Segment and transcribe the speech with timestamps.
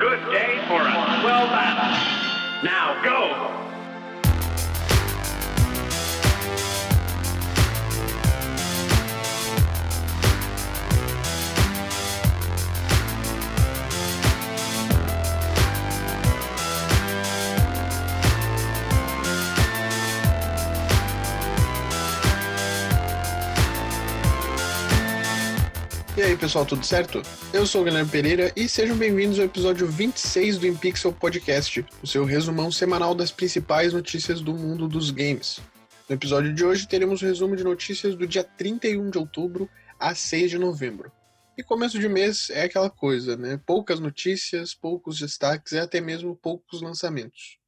[0.00, 2.64] Good day for a swell battle.
[2.64, 3.49] Now go!
[26.40, 27.20] Pessoal, tudo certo?
[27.52, 32.06] Eu sou o Guilherme Pereira e sejam bem-vindos ao episódio 26 do InPixel Podcast, o
[32.06, 35.60] seu resumão semanal das principais notícias do mundo dos games.
[36.08, 39.68] No episódio de hoje teremos o um resumo de notícias do dia 31 de outubro
[39.98, 41.12] a 6 de novembro.
[41.58, 43.60] E começo de mês é aquela coisa, né?
[43.66, 47.58] Poucas notícias, poucos destaques e até mesmo poucos lançamentos.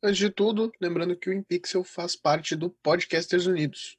[0.00, 3.98] Antes de tudo, lembrando que o InPixel faz parte do Podcasters Unidos,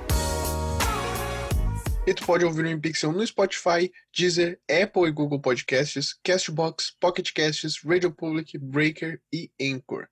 [2.07, 7.31] E tu pode ouvir o InPixel no Spotify, Deezer, Apple e Google Podcasts, Castbox, Pocket
[7.31, 10.07] Casts, Radio Public, Breaker e Anchor.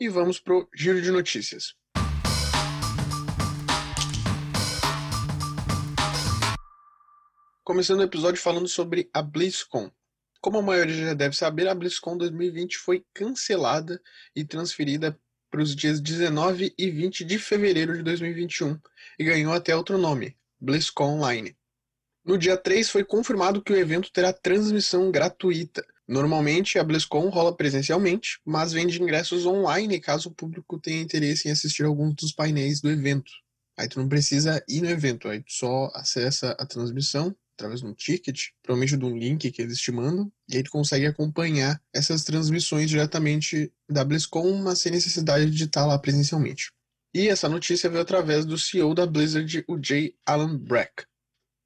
[0.00, 1.76] E vamos pro giro de notícias.
[7.62, 9.88] Começando o episódio falando sobre a BlizzCon.
[10.40, 14.02] Como a maioria já deve saber, a BlizzCon 2020 foi cancelada
[14.34, 15.16] e transferida
[15.52, 18.76] para os dias 19 e 20 de fevereiro de 2021
[19.20, 21.56] e ganhou até outro nome, BlizzCon Online.
[22.24, 25.86] No dia 3 foi confirmado que o evento terá transmissão gratuita.
[26.08, 31.52] Normalmente a BlizzCon rola presencialmente, mas vende ingressos online caso o público tenha interesse em
[31.52, 33.30] assistir alguns dos painéis do evento.
[33.76, 37.86] Aí tu não precisa ir no evento, aí tu só acessa a transmissão através de
[37.86, 41.80] um ticket, provavelmente de um link que eles te mandam, e aí tu consegue acompanhar
[41.92, 46.70] essas transmissões diretamente da BlizzCon, mas sem necessidade de estar lá presencialmente.
[47.18, 51.06] E essa notícia veio através do CEO da Blizzard, o Jay Allen Brack.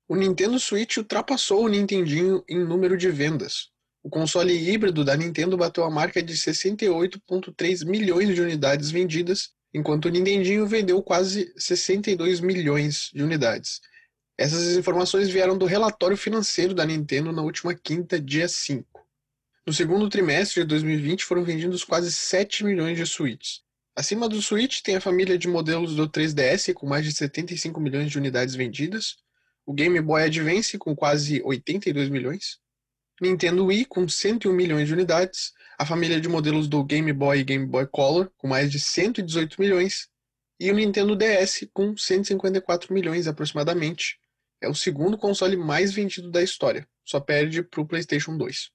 [0.09, 3.69] O Nintendo Switch ultrapassou o Nintendinho em número de vendas.
[4.01, 10.05] O console híbrido da Nintendo bateu a marca de 68,3 milhões de unidades vendidas, enquanto
[10.05, 13.81] o Nintendinho vendeu quase 62 milhões de unidades.
[14.39, 18.87] Essas informações vieram do relatório financeiro da Nintendo na última quinta, dia 5.
[19.67, 23.69] No segundo trimestre de 2020 foram vendidos quase 7 milhões de Switches.
[24.01, 28.11] Acima do Switch tem a família de modelos do 3DS com mais de 75 milhões
[28.11, 29.17] de unidades vendidas,
[29.67, 32.59] o Game Boy Advance com quase 82 milhões,
[33.21, 37.45] Nintendo Wii com 101 milhões de unidades, a família de modelos do Game Boy e
[37.45, 40.09] Game Boy Color com mais de 118 milhões.
[40.59, 44.19] E o Nintendo DS com 154 milhões aproximadamente.
[44.63, 48.71] É o segundo console mais vendido da história, só perde para o PlayStation 2.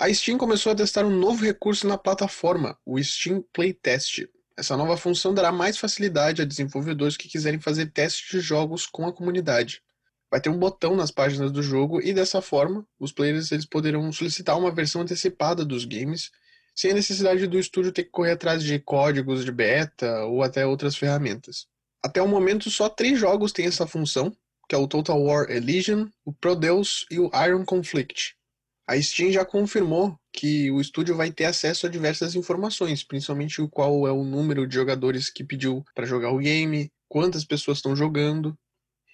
[0.00, 4.28] A Steam começou a testar um novo recurso na plataforma, o Steam Playtest.
[4.56, 9.08] Essa nova função dará mais facilidade a desenvolvedores que quiserem fazer testes de jogos com
[9.08, 9.82] a comunidade.
[10.30, 14.12] Vai ter um botão nas páginas do jogo e dessa forma, os players eles poderão
[14.12, 16.30] solicitar uma versão antecipada dos games,
[16.76, 20.64] sem a necessidade do estúdio ter que correr atrás de códigos de beta ou até
[20.64, 21.66] outras ferramentas.
[22.00, 24.32] Até o momento, só três jogos têm essa função,
[24.68, 28.37] que é o Total War Elysian, o Prodeus e o Iron Conflict.
[28.88, 33.68] A Steam já confirmou que o estúdio vai ter acesso a diversas informações, principalmente o
[33.68, 37.94] qual é o número de jogadores que pediu para jogar o game, quantas pessoas estão
[37.94, 38.58] jogando.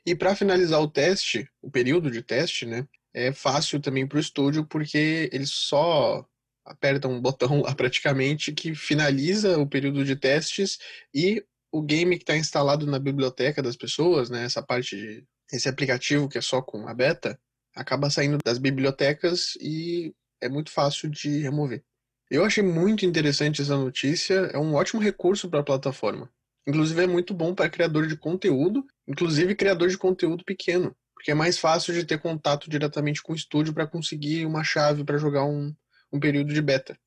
[0.07, 4.21] E para finalizar o teste, o período de teste, né, é fácil também para o
[4.21, 6.25] estúdio porque eles só
[6.65, 10.79] apertam um botão lá praticamente que finaliza o período de testes
[11.12, 15.69] e o game que está instalado na biblioteca das pessoas, né, essa parte de esse
[15.69, 17.37] aplicativo que é só com a beta,
[17.75, 21.82] acaba saindo das bibliotecas e é muito fácil de remover.
[22.31, 26.31] Eu achei muito interessante essa notícia, é um ótimo recurso para a plataforma.
[26.67, 31.35] Inclusive é muito bom para criador de conteúdo, inclusive criador de conteúdo pequeno, porque é
[31.35, 35.44] mais fácil de ter contato diretamente com o estúdio para conseguir uma chave para jogar
[35.44, 35.75] um,
[36.12, 36.99] um período de beta.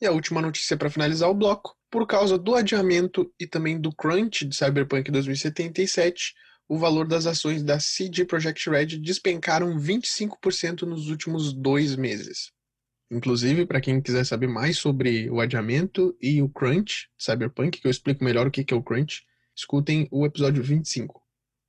[0.00, 3.94] E a última notícia para finalizar o bloco, por causa do adiamento e também do
[3.94, 6.34] crunch de Cyberpunk 2077,
[6.68, 12.50] o valor das ações da CD Projekt Red despencaram 25% nos últimos dois meses.
[13.10, 17.90] Inclusive, para quem quiser saber mais sobre o adiamento e o crunch Cyberpunk, que eu
[17.90, 19.24] explico melhor o que é o crunch,
[19.54, 21.22] escutem o episódio 25.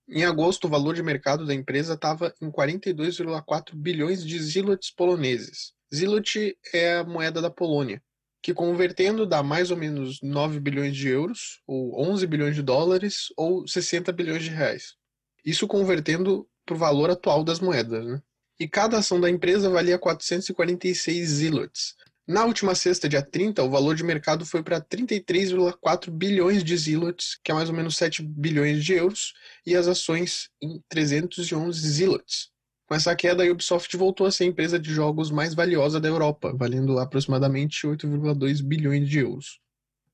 [0.07, 5.73] Em agosto, o valor de mercado da empresa estava em 42,4 bilhões de zlots poloneses.
[5.93, 8.01] Zlot é a moeda da Polônia,
[8.45, 13.33] que convertendo dá mais ou menos 9 bilhões de euros, ou 11 bilhões de dólares,
[13.35, 14.93] ou 60 bilhões de reais.
[15.43, 18.21] Isso convertendo para o valor atual das moedas, né?
[18.59, 21.95] E cada ação da empresa valia 446 zilots.
[22.27, 27.39] Na última sexta, dia 30, o valor de mercado foi para 33,4 bilhões de zilots,
[27.43, 29.33] que é mais ou menos 7 bilhões de euros,
[29.65, 32.51] e as ações em 311 zilots.
[32.87, 36.07] Com essa queda, a Ubisoft voltou a ser a empresa de jogos mais valiosa da
[36.07, 39.59] Europa, valendo aproximadamente 8,2 bilhões de euros.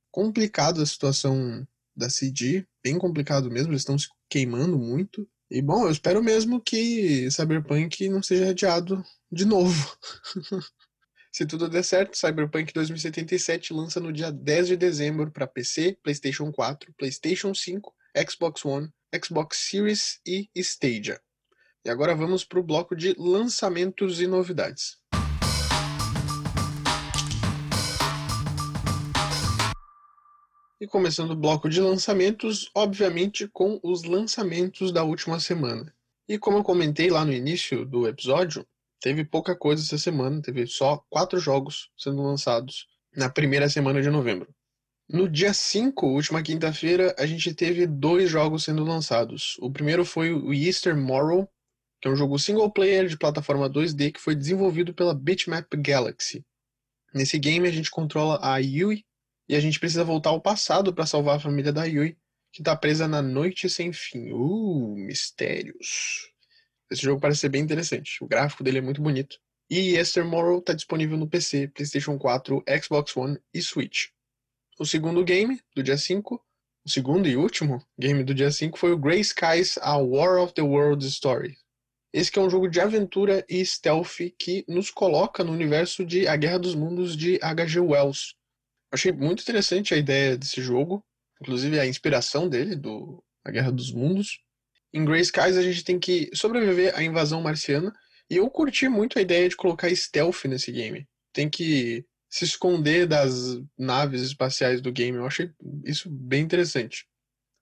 [0.10, 5.28] Complicada a situação da CD, bem complicado mesmo, eles estão se queimando muito.
[5.50, 9.98] E bom, eu espero mesmo que Cyberpunk não seja adiado de novo.
[11.34, 16.52] Se tudo der certo, Cyberpunk 2077 lança no dia 10 de dezembro para PC, PlayStation
[16.52, 17.94] 4, PlayStation 5,
[18.30, 18.90] Xbox One,
[19.24, 21.22] Xbox Series e Stadia.
[21.84, 24.98] E agora vamos para o bloco de lançamentos e novidades.
[30.80, 35.92] E começando o bloco de lançamentos, obviamente com os lançamentos da última semana.
[36.30, 38.64] E como eu comentei lá no início do episódio,
[39.00, 42.86] teve pouca coisa essa semana, teve só quatro jogos sendo lançados
[43.16, 44.54] na primeira semana de novembro.
[45.10, 49.58] No dia 5, última quinta-feira, a gente teve dois jogos sendo lançados.
[49.60, 51.50] O primeiro foi o Easter Morrow,
[52.02, 56.44] que é um jogo single player de plataforma 2D que foi desenvolvido pela Bitmap Galaxy.
[57.14, 59.06] Nesse game a gente controla a Yui
[59.48, 62.18] e a gente precisa voltar ao passado para salvar a família da Yui,
[62.52, 64.32] que está presa na Noite Sem Fim.
[64.32, 66.32] Uh, mistérios.
[66.90, 68.24] Esse jogo parece ser bem interessante.
[68.24, 69.38] O gráfico dele é muito bonito.
[69.70, 74.08] E Esther Morrow está disponível no PC, PlayStation 4, Xbox One e Switch.
[74.80, 76.44] O segundo game, do dia 5,
[76.84, 80.54] o segundo e último game do dia 5 foi o Grey Skies A War of
[80.54, 81.56] the Worlds Story,
[82.14, 86.36] esse é um jogo de aventura e stealth que nos coloca no universo de A
[86.36, 87.80] Guerra dos Mundos de H.G.
[87.80, 88.36] Wells.
[88.92, 91.04] Achei muito interessante a ideia desse jogo,
[91.42, 94.40] inclusive a inspiração dele, do A Guerra dos Mundos.
[94.94, 97.94] Em Grey Skies a gente tem que sobreviver à invasão marciana,
[98.30, 101.08] e eu curti muito a ideia de colocar stealth nesse game.
[101.34, 105.18] Tem que se esconder das naves espaciais do game.
[105.18, 105.52] Eu achei
[105.86, 107.06] isso bem interessante.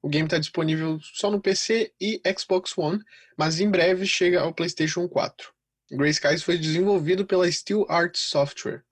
[0.02, 3.04] O game está disponível só no PC e Xbox One,
[3.38, 5.52] mas em breve chega ao PlayStation 4.
[5.92, 8.84] Grey Skies foi desenvolvido pela Steel Art Software.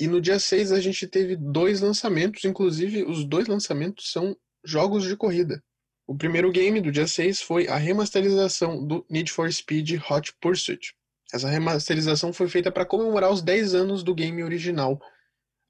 [0.00, 5.04] E no dia 6 a gente teve dois lançamentos, inclusive os dois lançamentos são jogos
[5.04, 5.62] de corrida.
[6.06, 10.94] O primeiro game do dia 6 foi a remasterização do Need for Speed Hot Pursuit.
[11.32, 15.00] Essa remasterização foi feita para comemorar os 10 anos do game original.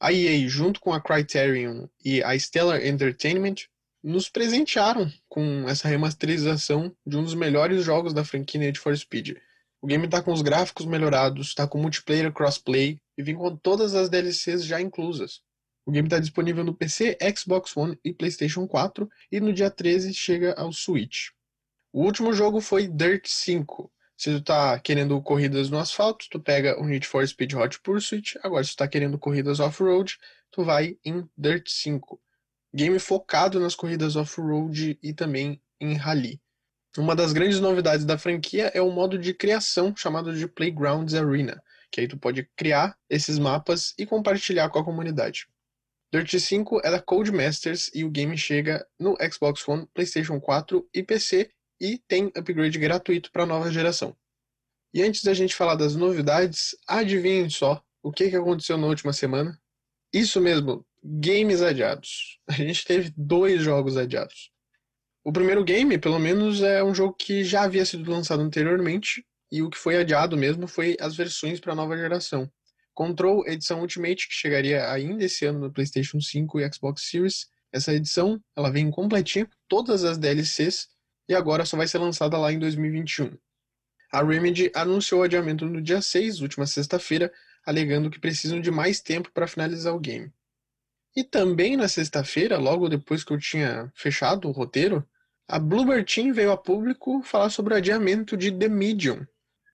[0.00, 3.68] A EA, junto com a Criterion e a Stellar Entertainment,
[4.02, 9.36] nos presentearam com essa remasterização de um dos melhores jogos da franquia Need for Speed.
[9.80, 13.94] O game está com os gráficos melhorados, está com multiplayer crossplay e vem com todas
[13.94, 15.40] as DLCs já inclusas.
[15.86, 20.12] O game está disponível no PC, Xbox One e PlayStation 4 e no dia 13
[20.14, 21.30] chega ao Switch.
[21.92, 23.92] O último jogo foi Dirt 5.
[24.16, 28.38] Se tu tá querendo corridas no asfalto, tu pega o Need for Speed Hot Pursuit.
[28.42, 30.16] Agora, se tu tá querendo corridas off-road,
[30.50, 32.20] tu vai em Dirt 5
[32.74, 36.40] game focado nas corridas off-road e também em rally.
[36.96, 41.62] Uma das grandes novidades da franquia é o modo de criação chamado de Playgrounds Arena,
[41.90, 45.46] que aí tu pode criar esses mapas e compartilhar com a comunidade.
[46.12, 51.02] Dirt 5 é da Codemasters e o game chega no Xbox One, PlayStation 4 e
[51.02, 51.50] PC
[51.80, 54.14] e tem upgrade gratuito para a nova geração.
[54.92, 59.58] E antes da gente falar das novidades, adivinhem só o que aconteceu na última semana?
[60.12, 62.38] Isso mesmo, games adiados.
[62.48, 64.50] A gente teve dois jogos adiados.
[65.24, 69.62] O primeiro game, pelo menos, é um jogo que já havia sido lançado anteriormente, e
[69.62, 72.50] o que foi adiado mesmo foi as versões para a nova geração.
[72.94, 77.46] Control edição Ultimate, que chegaria ainda esse ano no PlayStation 5 e Xbox Series.
[77.72, 80.88] Essa edição, ela vem completinha com todas as DLCs
[81.28, 83.36] e agora só vai ser lançada lá em 2021.
[84.12, 87.32] A Remedy anunciou o adiamento no dia 6, última sexta-feira,
[87.64, 90.30] alegando que precisam de mais tempo para finalizar o game.
[91.14, 95.06] E também na sexta-feira, logo depois que eu tinha fechado o roteiro,
[95.46, 99.26] a Bloober Team veio a público falar sobre o adiamento de The Medium.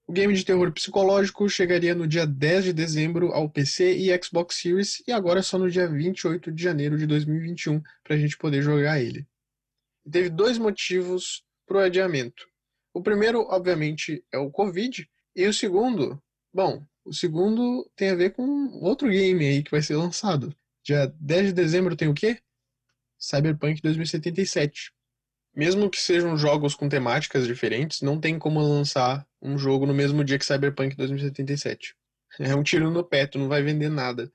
[0.06, 4.56] O game de terror psicológico chegaria no dia 10 de dezembro ao PC e Xbox
[4.56, 8.62] Series e agora só no dia 28 de janeiro de 2021 para a gente poder
[8.62, 9.26] jogar ele.
[10.10, 12.48] teve dois motivos para o adiamento.
[12.94, 16.20] O primeiro, obviamente, é o Covid, e o segundo,
[16.52, 18.42] bom, o segundo tem a ver com
[18.82, 20.56] outro game aí que vai ser lançado.
[20.88, 22.38] Dia 10 de dezembro tem o quê?
[23.18, 24.90] Cyberpunk 2077.
[25.54, 30.24] Mesmo que sejam jogos com temáticas diferentes, não tem como lançar um jogo no mesmo
[30.24, 31.94] dia que Cyberpunk 2077.
[32.40, 34.32] É um tiro no pé, tu não vai vender nada.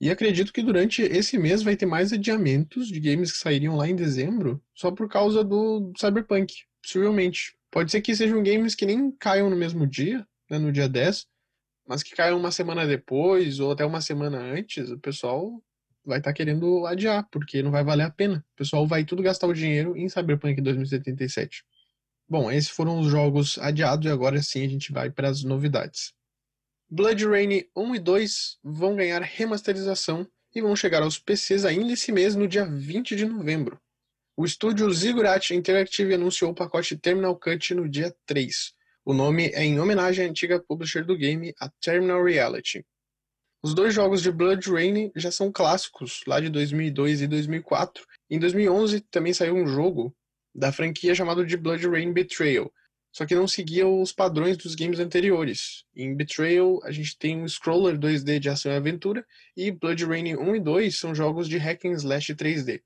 [0.00, 3.86] E acredito que durante esse mês vai ter mais adiamentos de games que sairiam lá
[3.86, 7.54] em dezembro, só por causa do Cyberpunk, possivelmente.
[7.70, 11.26] Pode ser que sejam games que nem caiam no mesmo dia, né, no dia 10,
[11.86, 15.62] mas que caiam uma semana depois ou até uma semana antes, o pessoal
[16.04, 18.44] vai estar tá querendo adiar, porque não vai valer a pena.
[18.54, 21.64] O pessoal vai tudo gastar o dinheiro em Cyberpunk 2077.
[22.28, 26.12] Bom, esses foram os jogos adiados e agora sim a gente vai para as novidades.
[26.90, 32.12] Blood Rain 1 e 2 vão ganhar remasterização e vão chegar aos PCs ainda esse
[32.12, 33.80] mês, no dia 20 de novembro.
[34.36, 38.72] O estúdio Ziggurat Interactive anunciou o pacote Terminal Cut no dia 3.
[39.04, 42.84] O nome é em homenagem à antiga publisher do game, a Terminal Reality.
[43.64, 48.04] Os dois jogos de Blood Rain já são clássicos, lá de 2002 e 2004.
[48.28, 50.12] Em 2011 também saiu um jogo
[50.52, 52.72] da franquia chamado de Blood Rain Betrayal,
[53.12, 55.84] só que não seguia os padrões dos games anteriores.
[55.94, 59.24] Em Betrayal, a gente tem um scroller 2D de ação e aventura,
[59.56, 62.82] e Blood Rain 1 e 2 são jogos de hack and slash 3D.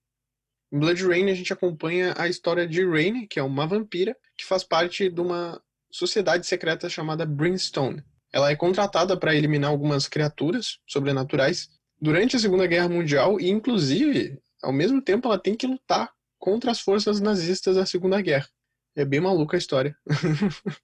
[0.70, 4.44] Em Blood Rain, a gente acompanha a história de Rain, que é uma vampira, que
[4.44, 5.58] faz parte de uma
[5.90, 8.04] sociedade secreta chamada Brimstone.
[8.32, 11.68] Ela é contratada para eliminar algumas criaturas sobrenaturais
[12.00, 16.70] durante a Segunda Guerra Mundial e, inclusive, ao mesmo tempo, ela tem que lutar contra
[16.70, 18.48] as forças nazistas da Segunda Guerra.
[18.94, 19.96] É bem maluca a história.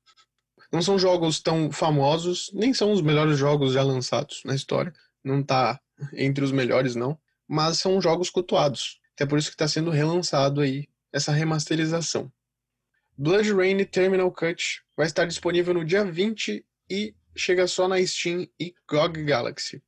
[0.72, 4.92] não são jogos tão famosos, nem são os melhores jogos já lançados na história.
[5.24, 5.80] Não tá
[6.14, 7.18] entre os melhores, não.
[7.46, 9.00] Mas são jogos cultuados.
[9.14, 12.32] Até por isso que está sendo relançado aí essa remasterização.
[13.16, 18.46] Blood Rain Terminal Cut vai estar disponível no dia 20 e chega só na Steam
[18.58, 19.82] e GOG Galaxy.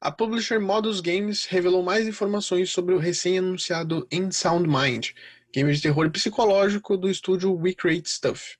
[0.00, 5.12] A publisher Modus Games revelou mais informações sobre o recém-anunciado In Sound Mind,
[5.52, 8.56] game de terror psicológico do estúdio We Create Stuff.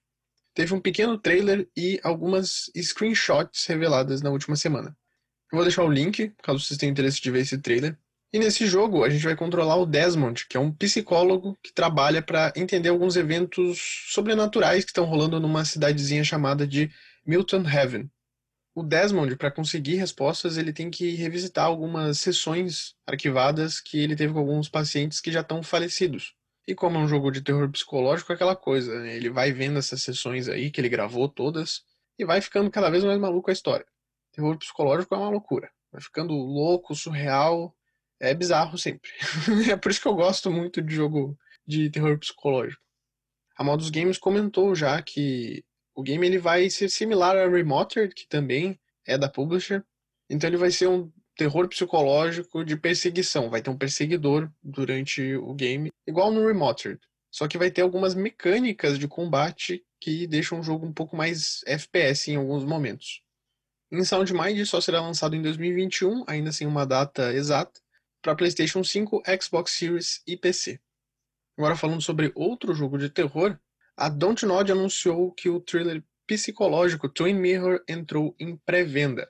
[0.55, 4.97] Teve um pequeno trailer e algumas screenshots reveladas na última semana.
[5.53, 7.99] Eu vou deixar o link, caso vocês tenham interesse de ver esse trailer.
[8.33, 12.23] E nesse jogo a gente vai controlar o Desmond, que é um psicólogo que trabalha
[12.23, 16.91] para entender alguns eventos sobrenaturais que estão rolando numa cidadezinha chamada de
[17.27, 18.11] Milton Heaven.
[18.75, 24.33] O Desmond, para conseguir respostas, ele tem que revisitar algumas sessões arquivadas que ele teve
[24.33, 26.35] com alguns pacientes que já estão falecidos.
[26.67, 29.15] E como é um jogo de terror psicológico, é aquela coisa, né?
[29.15, 31.83] Ele vai vendo essas sessões aí, que ele gravou todas,
[32.19, 33.87] e vai ficando cada vez mais maluco a história.
[34.33, 35.71] Terror psicológico é uma loucura.
[35.93, 37.75] Vai ficando louco, surreal.
[38.19, 39.11] É bizarro sempre.
[39.71, 42.83] é por isso que eu gosto muito de jogo de terror psicológico.
[43.57, 45.65] A Modus Games comentou já que
[45.95, 49.85] o game ele vai ser similar a Remoted, que também é da publisher.
[50.29, 53.51] Então ele vai ser um terror psicológico de perseguição.
[53.51, 56.99] Vai ter um perseguidor durante o game, igual no Remoted.
[57.31, 61.63] Só que vai ter algumas mecânicas de combate que deixam o jogo um pouco mais
[61.67, 63.23] FPS em alguns momentos.
[63.91, 67.81] Em SoundMind só será lançado em 2021, ainda sem uma data exata,
[68.21, 70.81] para PlayStation 5, Xbox Series e PC.
[71.57, 73.59] Agora falando sobre outro jogo de terror,
[73.97, 79.29] a Dontnod anunciou que o thriller psicológico Twin Mirror entrou em pré-venda.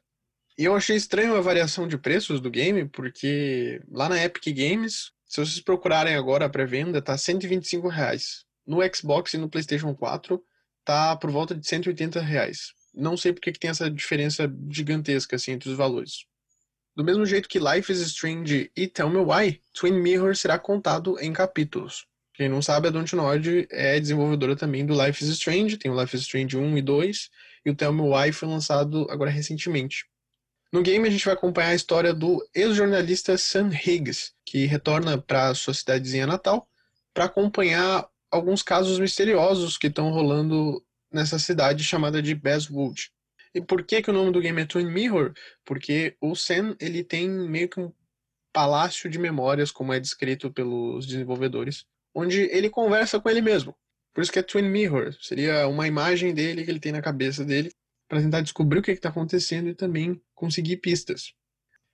[0.57, 5.11] E eu achei estranho a variação de preços do game, porque lá na Epic Games,
[5.27, 8.45] se vocês procurarem agora a pré-venda, tá 125 reais.
[8.67, 10.43] No Xbox e no PlayStation 4
[10.85, 12.73] tá por volta de 180 reais.
[12.95, 16.25] Não sei porque que tem essa diferença gigantesca assim entre os valores.
[16.95, 21.19] Do mesmo jeito que Life is Strange e Tell Me Why, Twin Mirror será contado
[21.19, 22.07] em capítulos.
[22.35, 26.17] Quem não sabe, a Dontnod é desenvolvedora também do Life is Strange, tem o Life
[26.17, 27.31] is Strange 1 e 2,
[27.65, 30.05] e o Tell Me Why foi lançado agora recentemente.
[30.73, 35.55] No game, a gente vai acompanhar a história do ex-jornalista Sam Higgs, que retorna para
[35.55, 36.69] sua cidadezinha natal
[37.15, 43.13] para acompanhar alguns casos misteriosos que estão rolando nessa cidade chamada de Basswood.
[43.55, 45.33] E por que, que o nome do game é Twin Mirror?
[45.65, 47.93] Porque o Sam ele tem meio que um
[48.53, 53.75] palácio de memórias, como é descrito pelos desenvolvedores, onde ele conversa com ele mesmo.
[54.15, 55.13] Por isso que é Twin Mirror.
[55.21, 57.73] Seria uma imagem dele que ele tem na cabeça dele
[58.09, 61.35] para tentar descobrir o que está acontecendo e também conseguir pistas.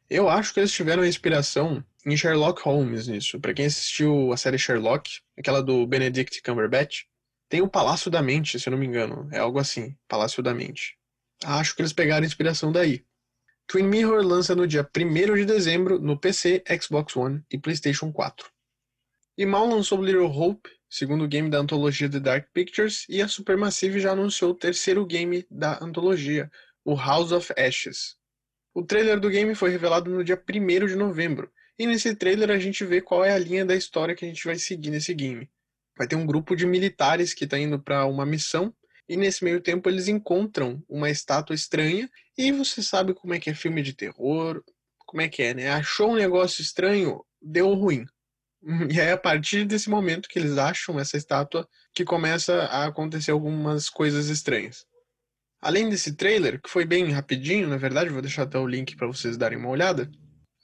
[0.08, 3.40] Eu acho que eles tiveram inspiração em Sherlock Holmes nisso.
[3.40, 7.04] Para quem assistiu a série Sherlock, aquela do Benedict Cumberbatch,
[7.48, 9.28] tem o Palácio da Mente, se eu não me engano.
[9.32, 10.98] É algo assim, Palácio da Mente.
[11.44, 13.04] Acho que eles pegaram inspiração daí.
[13.66, 18.50] Twin Mirror lança no dia 1 de dezembro no PC, Xbox One e PlayStation 4.
[19.40, 23.98] E mal lançou Little Hope, segundo game da antologia The Dark Pictures, e a Supermassive
[23.98, 26.50] já anunciou o terceiro game da antologia,
[26.84, 28.16] o House of Ashes.
[28.74, 32.58] O trailer do game foi revelado no dia 1 de novembro, e nesse trailer a
[32.58, 35.50] gente vê qual é a linha da história que a gente vai seguir nesse game.
[35.96, 38.74] Vai ter um grupo de militares que está indo para uma missão,
[39.08, 43.48] e nesse meio tempo eles encontram uma estátua estranha, e você sabe como é que
[43.48, 44.62] é filme de terror,
[45.06, 45.70] como é que é, né?
[45.70, 48.04] Achou um negócio estranho, deu ruim.
[48.88, 53.30] E é a partir desse momento que eles acham essa estátua que começa a acontecer
[53.30, 54.84] algumas coisas estranhas.
[55.60, 59.06] Além desse trailer, que foi bem rapidinho, na verdade, vou deixar até o link para
[59.06, 60.10] vocês darem uma olhada,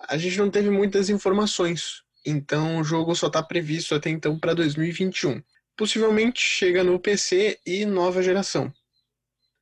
[0.09, 2.03] a gente não teve muitas informações.
[2.25, 5.43] Então o jogo só está previsto até então para 2021.
[5.77, 8.73] Possivelmente chega no PC e nova geração.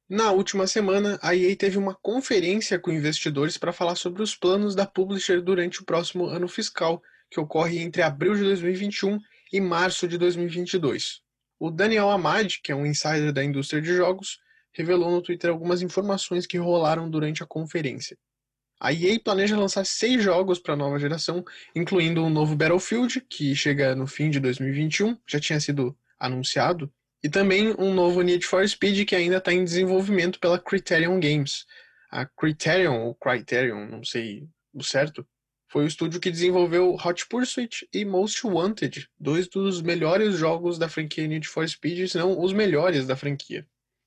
[0.08, 4.74] Na última semana, a EA teve uma conferência com investidores para falar sobre os planos
[4.74, 9.18] da publisher durante o próximo ano fiscal, que ocorre entre abril de 2021
[9.52, 11.22] e março de 2022.
[11.58, 14.38] O Daniel Amad, que é um insider da indústria de jogos,
[14.72, 18.18] revelou no Twitter algumas informações que rolaram durante a conferência.
[18.80, 23.54] A EA planeja lançar seis jogos para a nova geração, incluindo um novo Battlefield, que
[23.54, 28.68] chega no fim de 2021, já tinha sido anunciado, e também um novo Need for
[28.68, 31.64] Speed que ainda está em desenvolvimento pela Criterion Games.
[32.10, 35.26] A Criterion, ou Criterion, não sei o certo,
[35.74, 40.88] foi o estúdio que desenvolveu Hot Pursuit e Most Wanted, dois dos melhores jogos da
[40.88, 43.66] franquia Need for Speed, se não os melhores da franquia.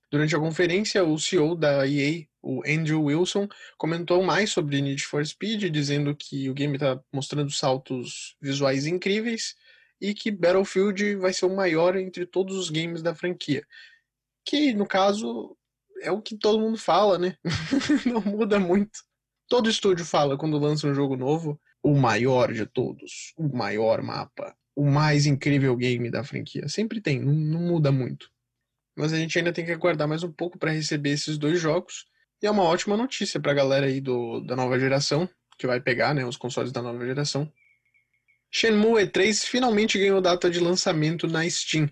[0.10, 5.26] Durante a conferência, o CEO da EA, o Andrew Wilson, comentou mais sobre Need for
[5.26, 9.54] Speed, dizendo que o game está mostrando saltos visuais incríveis
[10.00, 13.68] e que Battlefield vai ser o maior entre todos os games da franquia.
[14.46, 15.58] Que, no caso,
[16.02, 17.38] é o que todo mundo fala, né?
[18.06, 19.06] Não muda muito.
[19.48, 24.56] Todo estúdio fala quando lança um jogo novo, o maior de todos, o maior mapa,
[24.76, 26.68] o mais incrível game da franquia.
[26.68, 28.30] Sempre tem, não, não muda muito.
[28.96, 32.06] Mas a gente ainda tem que aguardar mais um pouco para receber esses dois jogos.
[32.42, 35.80] E é uma ótima notícia para a galera aí do, da nova geração, que vai
[35.80, 37.52] pegar né, os consoles da nova geração.
[38.52, 41.90] Shenmue E3 finalmente ganhou data de lançamento na Steam,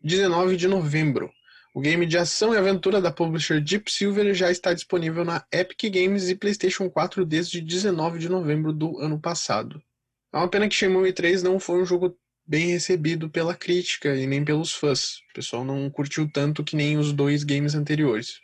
[0.00, 1.30] 19 de novembro.
[1.76, 5.92] O game de ação e aventura da publisher Deep Silver já está disponível na Epic
[5.92, 9.82] Games e PlayStation 4 desde 19 de novembro do ano passado.
[10.32, 14.26] É uma pena que Shenmue 3 não foi um jogo bem recebido pela crítica e
[14.26, 15.18] nem pelos fãs.
[15.30, 18.40] O pessoal não curtiu tanto que nem os dois games anteriores.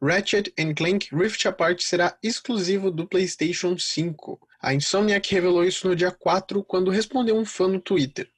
[0.00, 4.38] Ratchet Clank Rift Apart será exclusivo do PlayStation 5.
[4.62, 8.30] A Insomniac revelou isso no dia 4 quando respondeu um fã no Twitter.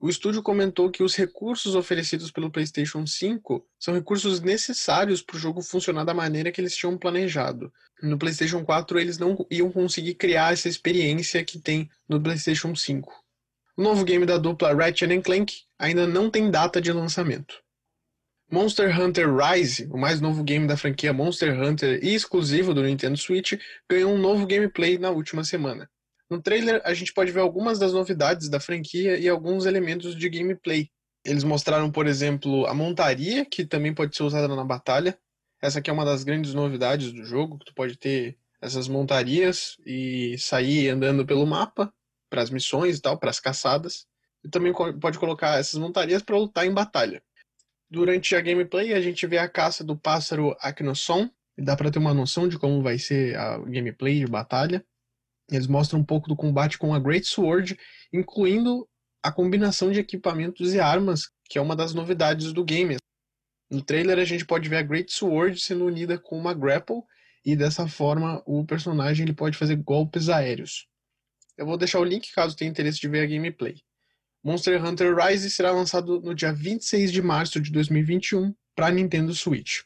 [0.00, 5.40] O estúdio comentou que os recursos oferecidos pelo PlayStation 5 são recursos necessários para o
[5.40, 7.72] jogo funcionar da maneira que eles tinham planejado.
[8.00, 13.12] No PlayStation 4 eles não iam conseguir criar essa experiência que tem no PlayStation 5.
[13.76, 17.60] O novo game da dupla Ratchet Clank ainda não tem data de lançamento.
[18.48, 23.18] Monster Hunter Rise, o mais novo game da franquia Monster Hunter e exclusivo do Nintendo
[23.18, 23.54] Switch,
[23.90, 25.90] ganhou um novo gameplay na última semana.
[26.30, 30.28] No trailer, a gente pode ver algumas das novidades da franquia e alguns elementos de
[30.28, 30.90] gameplay.
[31.24, 35.18] Eles mostraram, por exemplo, a montaria, que também pode ser usada na batalha.
[35.60, 39.76] Essa aqui é uma das grandes novidades do jogo, que tu pode ter essas montarias
[39.86, 41.92] e sair andando pelo mapa
[42.30, 44.06] para as missões e tal, para as caçadas.
[44.44, 47.22] E também pode colocar essas montarias para lutar em batalha.
[47.90, 51.98] Durante a gameplay, a gente vê a caça do pássaro Aknoson, e dá para ter
[51.98, 54.84] uma noção de como vai ser a gameplay de batalha.
[55.50, 57.78] Eles mostram um pouco do combate com a Great Sword,
[58.12, 58.88] incluindo
[59.22, 62.96] a combinação de equipamentos e armas, que é uma das novidades do game.
[63.70, 67.02] No trailer a gente pode ver a Great Sword sendo unida com uma grapple
[67.44, 70.86] e dessa forma o personagem ele pode fazer golpes aéreos.
[71.56, 73.76] Eu vou deixar o link caso tenha interesse de ver a gameplay.
[74.42, 79.80] Monster Hunter Rise será lançado no dia 26 de março de 2021 para Nintendo Switch.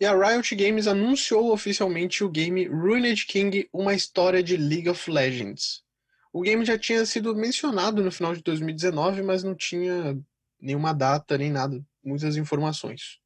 [0.00, 5.10] E a Riot Games anunciou oficialmente o game Ruined King, uma história de League of
[5.10, 5.82] Legends.
[6.32, 10.18] O game já tinha sido mencionado no final de 2019, mas não tinha
[10.58, 13.18] nenhuma data nem nada, muitas informações.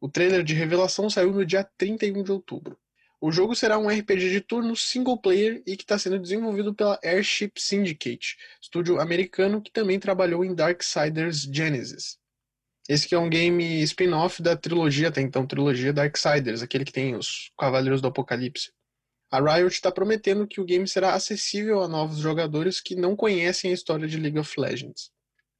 [0.00, 2.78] O trailer de revelação saiu no dia 31 de outubro.
[3.20, 7.00] O jogo será um RPG de turno single player e que está sendo desenvolvido pela
[7.02, 12.21] Airship Syndicate, estúdio americano que também trabalhou em Darksiders Genesis.
[12.88, 17.14] Esse que é um game spin-off da trilogia, até então trilogia Darksiders, aquele que tem
[17.14, 18.72] os Cavaleiros do Apocalipse.
[19.30, 23.70] A Riot está prometendo que o game será acessível a novos jogadores que não conhecem
[23.70, 25.10] a história de League of Legends.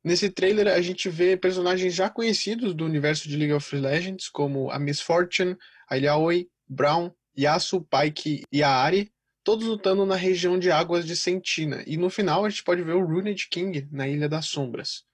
[0.04, 4.70] Nesse trailer a gente vê personagens já conhecidos do universo de League of Legends, como
[4.70, 5.56] a Miss Fortune,
[5.88, 9.12] a Yaoi, Brown, Yasu, Pike e Aari,
[9.44, 11.82] todos lutando na região de águas de Sentina.
[11.86, 15.04] E no final a gente pode ver o Runed King na Ilha das Sombras.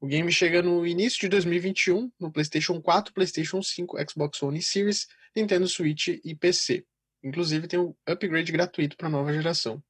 [0.00, 5.08] O game chega no início de 2021 no PlayStation 4, PlayStation 5, Xbox One Series,
[5.34, 6.86] Nintendo Switch e PC.
[7.22, 9.82] Inclusive tem um upgrade gratuito para a nova geração.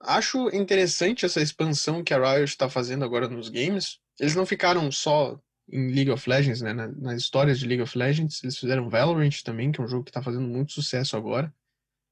[0.00, 3.98] Acho interessante essa expansão que a Riot está fazendo agora nos games.
[4.20, 5.40] Eles não ficaram só
[5.70, 8.42] em League of Legends, né, nas histórias de League of Legends.
[8.42, 11.54] Eles fizeram Valorant também, que é um jogo que está fazendo muito sucesso agora.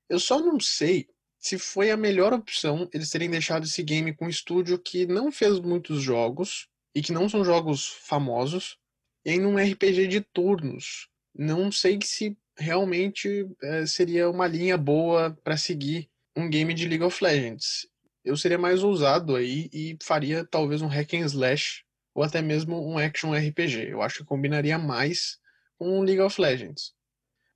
[0.08, 4.24] Eu só não sei se foi a melhor opção eles terem deixado esse game com
[4.24, 8.78] um estúdio que não fez muitos jogos e que não são jogos famosos,
[9.24, 11.08] e em um RPG de turnos.
[11.34, 17.04] Não sei se realmente é, seria uma linha boa para seguir um game de League
[17.04, 17.86] of Legends.
[18.24, 22.86] Eu seria mais ousado aí e faria talvez um hack and slash ou até mesmo
[22.86, 23.90] um action RPG.
[23.90, 25.38] Eu acho que combinaria mais
[25.78, 26.92] com League of Legends.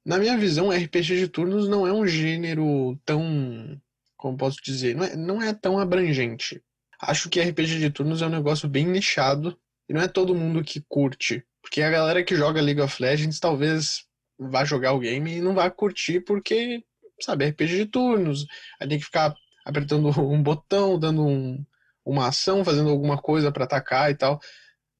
[0.05, 3.81] Na minha visão, RPG de turnos não é um gênero tão.
[4.17, 4.95] Como posso dizer?
[4.95, 6.63] Não é, não é tão abrangente.
[7.07, 10.65] Acho que RPG de turnos é um negócio bem nichado e não é todo mundo
[10.65, 11.45] que curte.
[11.61, 14.07] Porque a galera que joga League of Legends talvez
[14.39, 16.83] vá jogar o game e não vá curtir porque,
[17.21, 18.47] sabe, RPG de turnos.
[18.81, 21.65] Aí tem que ficar apertando um botão, dando um,
[22.05, 24.41] uma ação, fazendo alguma coisa para atacar e tal.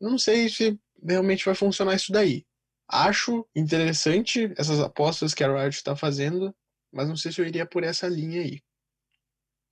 [0.01, 2.45] Não sei se realmente vai funcionar isso daí.
[2.87, 6.55] Acho interessante essas apostas que a Riot está fazendo,
[6.93, 8.61] mas não sei se eu iria por essa linha aí.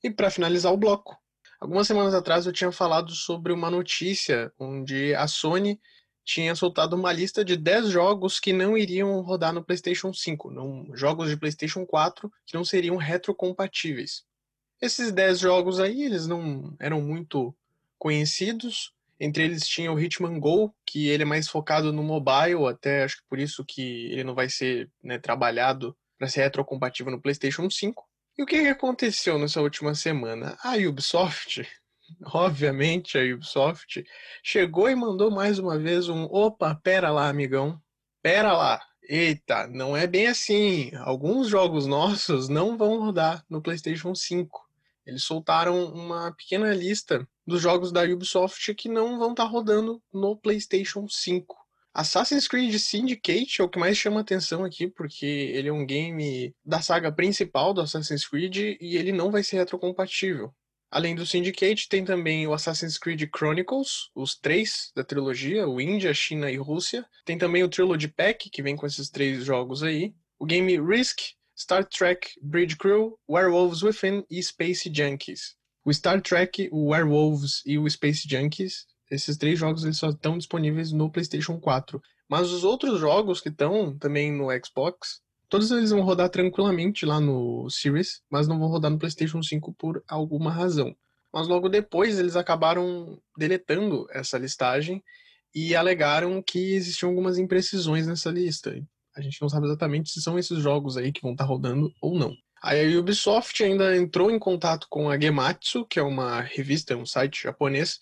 [0.02, 1.16] E para finalizar o bloco,
[1.62, 5.80] algumas semanas atrás eu tinha falado sobre uma notícia onde a Sony
[6.24, 10.88] tinha soltado uma lista de 10 jogos que não iriam rodar no PlayStation 5, não,
[10.92, 14.24] jogos de PlayStation 4 que não seriam retrocompatíveis.
[14.80, 17.54] Esses 10 jogos aí, eles não eram muito
[17.96, 23.04] conhecidos, entre eles tinha o Hitman Go, que ele é mais focado no mobile, até
[23.04, 27.20] acho que por isso que ele não vai ser né, trabalhado para ser retrocompatível no
[27.20, 28.04] PlayStation 5.
[28.36, 30.56] E o que aconteceu nessa última semana?
[30.62, 31.68] A Ubisoft,
[32.24, 34.02] obviamente a Ubisoft,
[34.42, 37.78] chegou e mandou mais uma vez um opa, pera lá, amigão.
[38.22, 38.80] Pera lá.
[39.02, 40.90] Eita, não é bem assim.
[41.00, 44.66] Alguns jogos nossos não vão rodar no PlayStation 5.
[45.04, 50.02] Eles soltaram uma pequena lista dos jogos da Ubisoft que não vão estar tá rodando
[50.10, 51.61] no PlayStation 5.
[51.94, 56.54] Assassin's Creed Syndicate é o que mais chama atenção aqui, porque ele é um game
[56.64, 60.54] da saga principal do Assassin's Creed e ele não vai ser retrocompatível.
[60.90, 66.12] Além do Syndicate, tem também o Assassin's Creed Chronicles, os três da trilogia, o Índia,
[66.14, 67.06] China e Rússia.
[67.24, 70.14] Tem também o Trilogy Pack, que vem com esses três jogos aí.
[70.38, 71.18] O game Risk,
[71.58, 75.56] Star Trek Bridge Crew, Werewolves Within e Space Junkies.
[75.84, 80.38] O Star Trek, o Werewolves e o Space Junkies, esses três jogos eles só estão
[80.38, 82.00] disponíveis no PlayStation 4.
[82.28, 85.20] Mas os outros jogos que estão também no Xbox,
[85.50, 89.74] todos eles vão rodar tranquilamente lá no Series, mas não vão rodar no PlayStation 5
[89.74, 90.96] por alguma razão.
[91.32, 95.02] Mas logo depois eles acabaram deletando essa listagem
[95.54, 98.74] e alegaram que existiam algumas imprecisões nessa lista.
[99.14, 101.92] A gente não sabe exatamente se são esses jogos aí que vão estar tá rodando
[102.00, 102.34] ou não.
[102.62, 107.04] Aí a Ubisoft ainda entrou em contato com a Gematsu, que é uma revista, um
[107.04, 107.98] site japonês,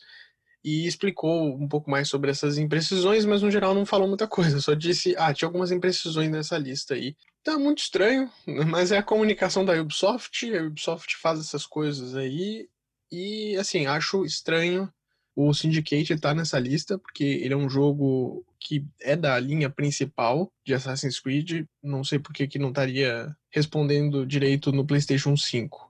[0.65, 4.61] e explicou um pouco mais sobre essas imprecisões, mas no geral não falou muita coisa,
[4.61, 7.17] só disse, ah, tinha algumas imprecisões nessa lista aí.
[7.43, 8.31] Tá muito estranho,
[8.69, 12.69] mas é a comunicação da Ubisoft, a Ubisoft faz essas coisas aí,
[13.11, 14.93] e assim, acho estranho
[15.35, 20.53] o Syndicate está nessa lista porque ele é um jogo que é da linha principal
[20.65, 21.65] de Assassin's Creed.
[21.83, 25.90] Não sei por que, que não estaria respondendo direito no PlayStation 5.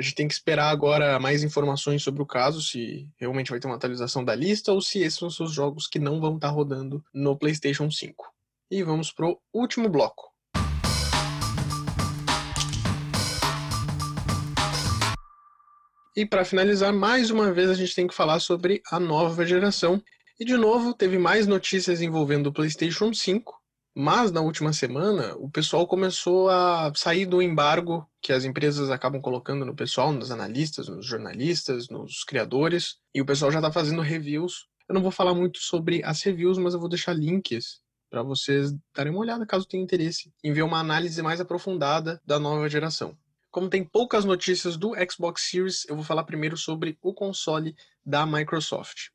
[0.00, 3.66] A gente tem que esperar agora mais informações sobre o caso, se realmente vai ter
[3.66, 7.04] uma atualização da lista ou se esses são os jogos que não vão estar rodando
[7.12, 8.32] no PlayStation 5.
[8.70, 10.32] E vamos pro último bloco.
[16.16, 20.02] E para finalizar, mais uma vez a gente tem que falar sobre a nova geração.
[20.40, 23.59] E de novo, teve mais notícias envolvendo o PlayStation 5,
[23.94, 29.20] mas na última semana o pessoal começou a sair do embargo que as empresas acabam
[29.20, 34.02] colocando no pessoal, nos analistas, nos jornalistas, nos criadores, e o pessoal já está fazendo
[34.02, 34.66] reviews.
[34.88, 38.72] Eu não vou falar muito sobre as reviews, mas eu vou deixar links para vocês
[38.94, 43.16] darem uma olhada caso tenham interesse em ver uma análise mais aprofundada da nova geração.
[43.50, 47.74] Como tem poucas notícias do Xbox Series, eu vou falar primeiro sobre o console
[48.04, 49.08] da Microsoft.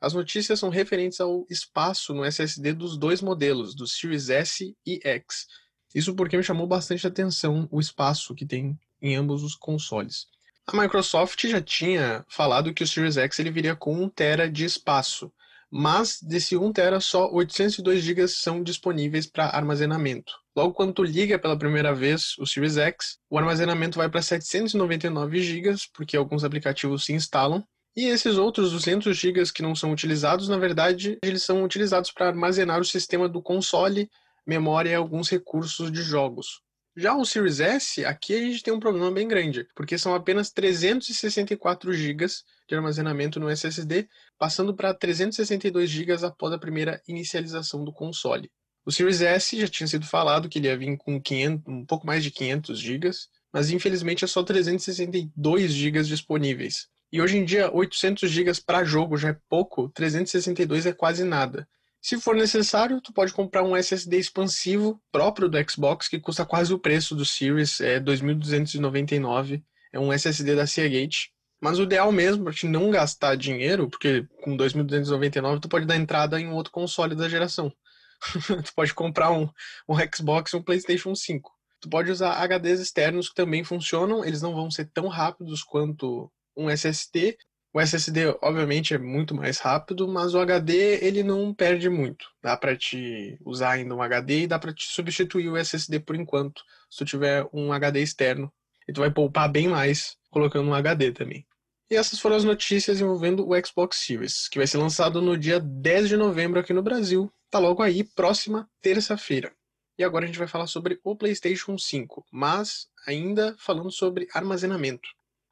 [0.00, 5.00] As notícias são referentes ao espaço no SSD dos dois modelos, do Series S e
[5.02, 5.46] X.
[5.94, 10.26] Isso porque me chamou bastante atenção o espaço que tem em ambos os consoles.
[10.66, 14.64] A Microsoft já tinha falado que o Series X ele viria com 1 TB de
[14.64, 15.32] espaço,
[15.70, 20.32] mas desse 1 TB só 802 GB são disponíveis para armazenamento.
[20.54, 25.40] Logo quando tu liga pela primeira vez o Series X, o armazenamento vai para 799
[25.40, 27.64] GB, porque alguns aplicativos se instalam,
[27.98, 32.28] e esses outros 200 GB que não são utilizados, na verdade, eles são utilizados para
[32.28, 34.08] armazenar o sistema do console,
[34.46, 36.60] memória e alguns recursos de jogos.
[36.96, 40.48] Já o Series S, aqui a gente tem um problema bem grande, porque são apenas
[40.52, 42.26] 364 GB
[42.68, 44.08] de armazenamento no SSD,
[44.38, 48.48] passando para 362 GB após a primeira inicialização do console.
[48.86, 52.06] O Series S já tinha sido falado que ele ia vir com 500, um pouco
[52.06, 53.10] mais de 500 GB,
[53.52, 56.86] mas infelizmente é só 362 GB disponíveis.
[57.10, 61.66] E hoje em dia, 800 GB para jogo já é pouco, 362 é quase nada.
[62.00, 66.72] Se for necessário, tu pode comprar um SSD expansivo próprio do Xbox que custa quase
[66.72, 71.32] o preço do Series, é 2.299, é um SSD da Seagate.
[71.60, 75.96] Mas o ideal mesmo para te não gastar dinheiro, porque com 2.299 tu pode dar
[75.96, 77.72] entrada em um outro console da geração.
[78.64, 79.48] tu pode comprar um,
[79.88, 81.50] um Xbox e um PlayStation 5.
[81.80, 86.30] Tu pode usar HDs externos que também funcionam, eles não vão ser tão rápidos quanto
[86.58, 87.38] um SSD.
[87.72, 92.26] O SSD, obviamente, é muito mais rápido, mas o HD ele não perde muito.
[92.42, 96.16] Dá para te usar ainda um HD e dá para te substituir o SSD por
[96.16, 98.52] enquanto, se tu tiver um HD externo.
[98.88, 101.46] E tu vai poupar bem mais colocando um HD também.
[101.90, 105.60] E essas foram as notícias envolvendo o Xbox Series, que vai ser lançado no dia
[105.60, 107.32] 10 de novembro aqui no Brasil.
[107.50, 109.52] Tá logo aí, próxima terça-feira.
[109.98, 115.08] E agora a gente vai falar sobre o PlayStation 5, mas ainda falando sobre armazenamento.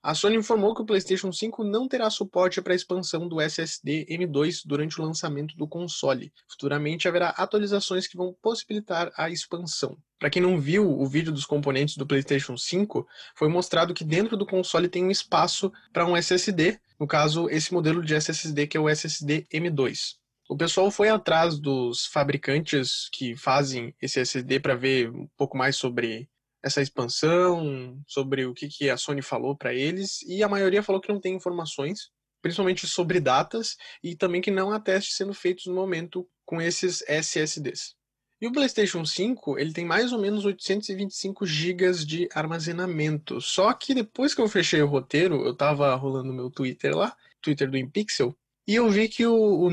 [0.06, 4.06] A Sony informou que o PlayStation 5 não terá suporte para a expansão do SSD
[4.08, 6.32] M2 durante o lançamento do console.
[6.48, 9.98] Futuramente haverá atualizações que vão possibilitar a expansão.
[10.16, 14.36] Para quem não viu o vídeo dos componentes do PlayStation 5, foi mostrado que dentro
[14.36, 18.76] do console tem um espaço para um SSD, no caso, esse modelo de SSD que
[18.76, 20.14] é o SSD M2.
[20.48, 25.74] O pessoal foi atrás dos fabricantes que fazem esse SSD para ver um pouco mais
[25.74, 26.28] sobre
[26.62, 31.00] essa expansão, sobre o que, que a Sony falou para eles, e a maioria falou
[31.00, 32.10] que não tem informações,
[32.42, 37.02] principalmente sobre datas, e também que não há testes sendo feitos no momento com esses
[37.08, 37.94] SSDs.
[38.40, 43.40] E o PlayStation 5, ele tem mais ou menos 825 GB de armazenamento.
[43.40, 47.70] Só que depois que eu fechei o roteiro, eu estava rolando meu Twitter lá, Twitter
[47.70, 48.36] do InPixel,
[48.68, 49.70] e eu vi que o, o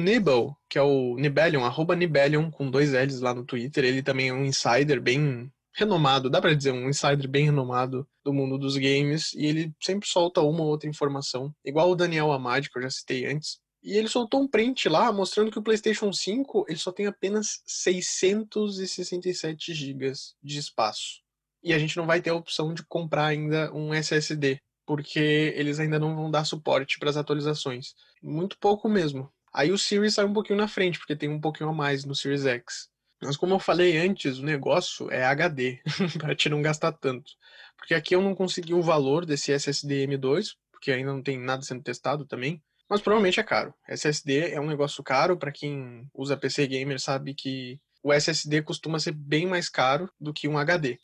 [0.70, 4.34] que é o Nibelion, arroba Nibelion, com dois L's lá no Twitter, ele também é
[4.34, 9.34] um insider bem renomado, dá para dizer, um insider bem renomado do mundo dos games,
[9.34, 12.90] e ele sempre solta uma ou outra informação, igual o Daniel Amad, que eu já
[12.90, 13.58] citei antes.
[13.84, 17.62] E ele soltou um print lá mostrando que o PlayStation 5 ele só tem apenas
[17.66, 21.22] 667 GB de espaço.
[21.62, 25.80] E a gente não vai ter a opção de comprar ainda um SSD, porque eles
[25.80, 27.94] ainda não vão dar suporte para as atualizações.
[28.22, 29.30] Muito pouco mesmo.
[29.54, 32.16] Aí o Series sai um pouquinho na frente, porque tem um pouquinho a mais no
[32.16, 32.90] Series X.
[33.26, 35.80] Mas como eu falei antes, o negócio é HD,
[36.20, 37.32] para te não gastar tanto.
[37.78, 41.62] Porque aqui eu não consegui o valor desse SSD M2, porque ainda não tem nada
[41.62, 42.62] sendo testado também.
[42.90, 43.74] Mas provavelmente é caro.
[43.88, 49.00] SSD é um negócio caro, para quem usa PC gamer sabe que o SSD costuma
[49.00, 51.00] ser bem mais caro do que um HD.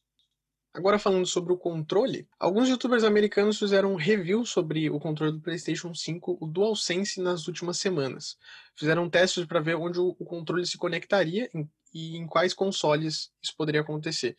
[0.72, 5.42] Agora falando sobre o controle, alguns youtubers americanos fizeram um review sobre o controle do
[5.42, 8.38] PlayStation 5, o DualSense, nas últimas semanas.
[8.76, 11.50] Fizeram testes para ver onde o controle se conectaria
[11.94, 14.36] e em quais consoles isso poderia acontecer.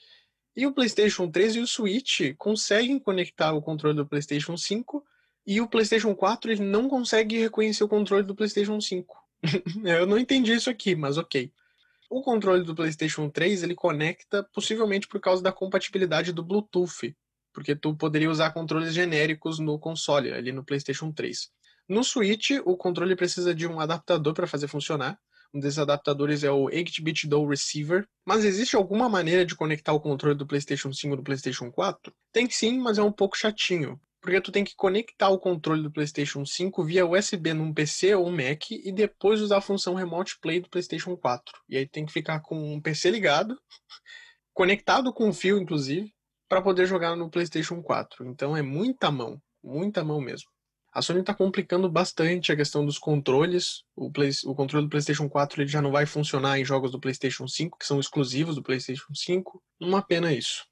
[0.56, 5.04] E o PlayStation 3 e o Switch conseguem conectar o controle do PlayStation 5
[5.46, 9.16] e o PlayStation 4 ele não consegue reconhecer o controle do PlayStation 5.
[9.84, 11.52] Eu não entendi isso aqui, mas ok.
[12.10, 17.16] O controle do PlayStation 3 ele conecta possivelmente por causa da compatibilidade do Bluetooth,
[17.52, 21.50] porque tu poderia usar controles genéricos no console, ali no PlayStation 3.
[21.88, 25.18] No Switch, o controle precisa de um adaptador para fazer funcionar,
[25.52, 28.06] um desses adaptadores é o 8-bit DOE Receiver.
[28.24, 32.12] Mas existe alguma maneira de conectar o controle do PlayStation 5 no PlayStation 4?
[32.32, 34.00] Tem sim, mas é um pouco chatinho.
[34.20, 38.28] Porque tu tem que conectar o controle do PlayStation 5 via USB num PC ou
[38.28, 41.44] um Mac e depois usar a função Remote Play do PlayStation 4.
[41.68, 43.58] E aí tem que ficar com um PC ligado,
[44.52, 46.12] conectado com um fio, inclusive,
[46.48, 48.26] para poder jogar no PlayStation 4.
[48.26, 50.50] Então é muita mão, muita mão mesmo.
[50.92, 53.84] A Sony está complicando bastante a questão dos controles.
[53.94, 56.98] O, Play, o controle do PlayStation 4 ele já não vai funcionar em jogos do
[56.98, 59.62] PlayStation 5, que são exclusivos do PlayStation 5.
[59.80, 60.66] Uma pena isso.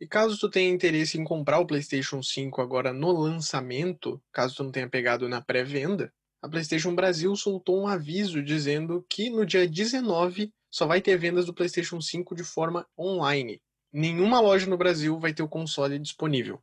[0.00, 4.64] E caso tu tenha interesse em comprar o PlayStation 5 agora no lançamento, caso tu
[4.64, 9.66] não tenha pegado na pré-venda, a PlayStation Brasil soltou um aviso dizendo que no dia
[9.66, 13.62] 19 só vai ter vendas do PlayStation 5 de forma online.
[13.92, 16.60] Nenhuma loja no Brasil vai ter o console disponível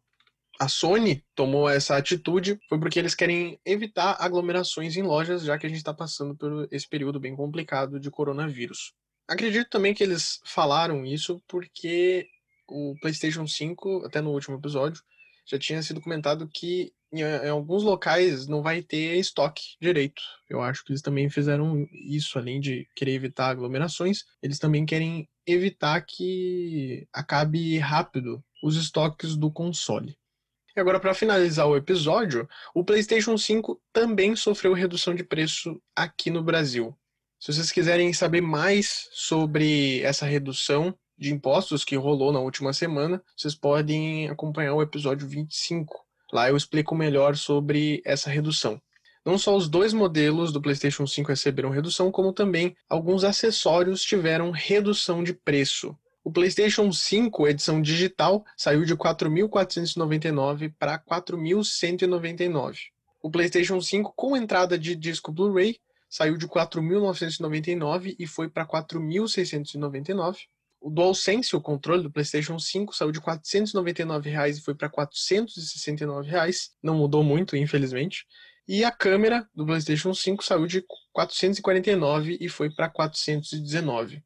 [0.60, 5.66] a Sony tomou essa atitude foi porque eles querem evitar aglomerações em lojas, já que
[5.66, 8.94] a gente está passando por esse período bem complicado de coronavírus.
[9.28, 12.28] Acredito também que eles falaram isso porque
[12.68, 15.02] o PlayStation 5, até no último episódio,
[15.46, 20.22] já tinha sido comentado que em, em alguns locais não vai ter estoque direito.
[20.50, 25.28] Eu acho que eles também fizeram isso, além de querer evitar aglomerações, eles também querem
[25.46, 30.18] evitar que acabe rápido os estoques do console.
[30.76, 36.32] E agora, para finalizar o episódio, o PlayStation 5 também sofreu redução de preço aqui
[36.32, 36.98] no Brasil.
[37.40, 43.22] Se vocês quiserem saber mais sobre essa redução de impostos que rolou na última semana,
[43.38, 46.04] vocês podem acompanhar o episódio 25.
[46.32, 48.82] Lá eu explico melhor sobre essa redução.
[49.24, 54.50] Não só os dois modelos do PlayStation 5 receberam redução, como também alguns acessórios tiveram
[54.50, 55.96] redução de preço.
[56.26, 62.78] O PlayStation 5 edição digital saiu de 4.499 para 4.199.
[63.22, 65.78] O PlayStation 5 com entrada de disco Blu-ray
[66.10, 70.38] saiu de 4.999 e foi para 4.699.
[70.80, 76.30] O DualSense, o controle do PlayStation 5, saiu de 499 reais e foi para 469
[76.30, 76.72] reais.
[76.82, 78.26] Não mudou muito, infelizmente.
[78.66, 84.24] E a câmera do PlayStation 5 saiu de 449 e foi para 419.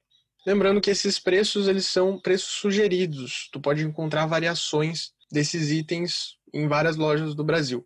[0.48, 3.50] Lembrando que esses preços eles são preços sugeridos.
[3.52, 7.86] Tu pode encontrar variações desses itens em várias lojas do Brasil.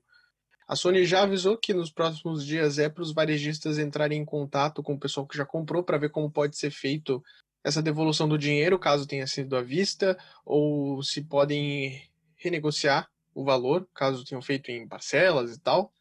[0.67, 4.83] A Sony já avisou que nos próximos dias é para os varejistas entrarem em contato
[4.83, 7.23] com o pessoal que já comprou para ver como pode ser feito
[7.63, 11.99] essa devolução do dinheiro, caso tenha sido à vista, ou se podem
[12.35, 15.91] renegociar o valor, caso tenham feito em parcelas e tal.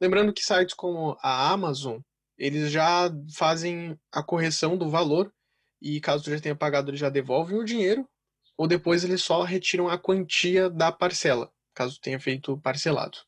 [0.00, 1.98] Lembrando que sites como a Amazon,
[2.38, 5.34] eles já fazem a correção do valor
[5.84, 8.08] e caso já tenha pagado, eles já devolvem o dinheiro,
[8.56, 13.18] ou depois eles só retiram a quantia da parcela, caso tenha feito parcelado.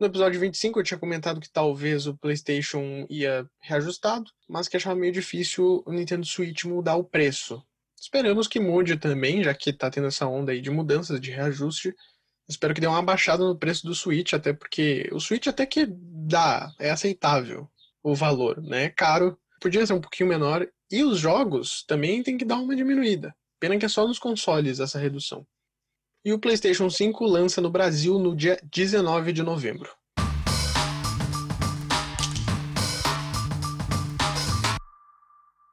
[0.00, 4.98] No episódio 25 eu tinha comentado que talvez o PlayStation ia reajustado, mas que achava
[4.98, 7.62] meio difícil o Nintendo Switch mudar o preço.
[8.00, 11.92] Esperamos que mude também, já que tá tendo essa onda aí de mudanças, de reajuste.
[12.48, 15.84] Espero que dê uma baixada no preço do Switch, até porque o Switch até que
[15.90, 17.68] dá, é aceitável
[18.02, 18.84] o valor, né?
[18.84, 20.66] É caro, podia ser um pouquinho menor.
[20.90, 23.36] E os jogos também tem que dar uma diminuída.
[23.60, 25.46] Pena que é só nos consoles essa redução.
[26.24, 29.90] E o PlayStation 5 lança no Brasil no dia 19 de novembro.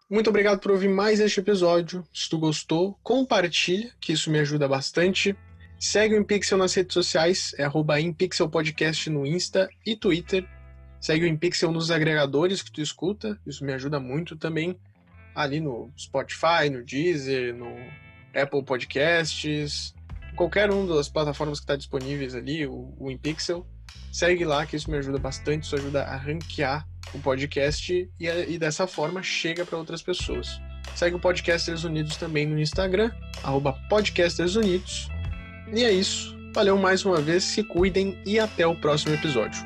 [0.09, 2.05] Muito obrigado por ouvir mais este episódio.
[2.13, 5.33] Se tu gostou, compartilha, que isso me ajuda bastante.
[5.79, 10.45] Segue o InPixel nas redes sociais, é arroba InPixelPodcast no Insta e Twitter.
[10.99, 14.77] Segue o InPixel nos agregadores que tu escuta, isso me ajuda muito também.
[15.35, 17.75] Ali no Spotify, no Deezer, no
[18.33, 19.93] Apple Podcasts,
[20.35, 23.65] qualquer uma das plataformas que está disponíveis ali, o, o InPixel,
[24.11, 28.57] segue lá que isso me ajuda bastante, isso ajuda a ranquear o podcast e, e
[28.57, 30.59] dessa forma chega para outras pessoas.
[30.95, 33.11] Segue o Podcasters Unidos também no Instagram,
[33.43, 35.09] arroba Podcasters Unidos.
[35.73, 36.35] E é isso.
[36.53, 39.65] Valeu mais uma vez, se cuidem e até o próximo episódio.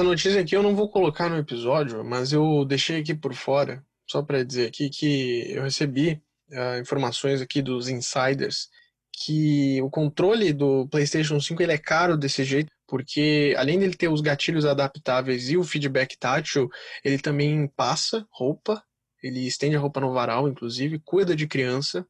[0.00, 3.84] Essa notícia aqui eu não vou colocar no episódio, mas eu deixei aqui por fora,
[4.08, 8.70] só para dizer aqui que eu recebi uh, informações aqui dos insiders
[9.12, 14.08] que o controle do PlayStation 5 ele é caro desse jeito, porque além dele ter
[14.08, 16.70] os gatilhos adaptáveis e o feedback tátil,
[17.04, 18.82] ele também passa roupa,
[19.22, 22.06] Ele estende a roupa no varal, inclusive, cuida de criança.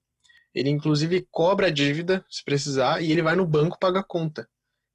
[0.55, 4.49] Ele, inclusive, cobra a dívida, se precisar, e ele vai no banco pagar a conta.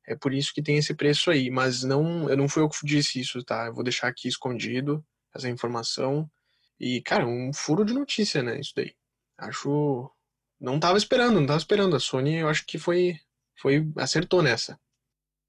[0.07, 1.49] É por isso que tem esse preço aí.
[1.49, 3.67] Mas não, eu não fui eu que disse isso, tá?
[3.67, 5.03] Eu vou deixar aqui escondido
[5.33, 6.29] essa informação.
[6.79, 8.59] E, cara, um furo de notícia, né?
[8.59, 8.93] Isso daí.
[9.37, 10.11] Acho.
[10.59, 11.95] Não tava esperando, não tava esperando.
[11.95, 13.19] A Sony, eu acho que foi.
[13.59, 14.79] foi acertou nessa.